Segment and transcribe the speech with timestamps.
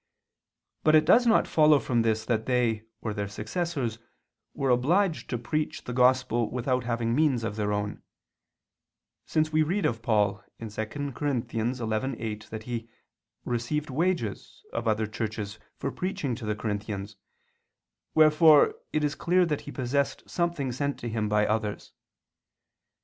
[0.83, 3.99] But it does not follow from this that they, or their successors,
[4.55, 8.01] were obliged to preach the Gospel without having means of their own:
[9.27, 10.69] since we read of Paul (2
[11.13, 11.27] Cor.
[11.27, 12.89] 11:8) that he
[13.45, 17.15] "received wages" of other churches for preaching to the Corinthians,
[18.15, 21.93] wherefore it is clear that he possessed something sent to him by others.